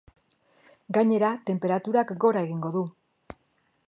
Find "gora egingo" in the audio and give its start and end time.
2.25-2.73